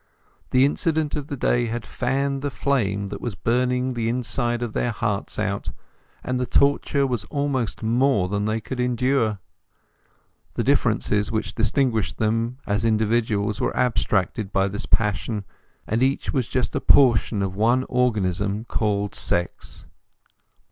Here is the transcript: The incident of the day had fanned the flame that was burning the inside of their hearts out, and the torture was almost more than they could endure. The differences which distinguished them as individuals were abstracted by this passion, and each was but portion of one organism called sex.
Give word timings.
The 0.49 0.65
incident 0.65 1.15
of 1.15 1.27
the 1.27 1.37
day 1.37 1.67
had 1.67 1.85
fanned 1.85 2.41
the 2.41 2.49
flame 2.49 3.09
that 3.09 3.21
was 3.21 3.35
burning 3.35 3.93
the 3.93 4.09
inside 4.09 4.63
of 4.63 4.73
their 4.73 4.89
hearts 4.89 5.37
out, 5.37 5.69
and 6.23 6.39
the 6.39 6.47
torture 6.47 7.05
was 7.05 7.25
almost 7.25 7.83
more 7.83 8.27
than 8.27 8.45
they 8.45 8.59
could 8.59 8.79
endure. 8.79 9.37
The 10.55 10.63
differences 10.63 11.31
which 11.31 11.53
distinguished 11.53 12.17
them 12.17 12.57
as 12.65 12.83
individuals 12.83 13.61
were 13.61 13.77
abstracted 13.77 14.51
by 14.51 14.69
this 14.69 14.87
passion, 14.87 15.45
and 15.85 16.01
each 16.01 16.33
was 16.33 16.49
but 16.49 16.87
portion 16.87 17.43
of 17.43 17.55
one 17.55 17.83
organism 17.87 18.63
called 18.65 19.13
sex. 19.13 19.85